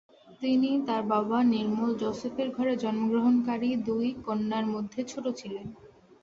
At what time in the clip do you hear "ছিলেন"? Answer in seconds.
5.39-5.67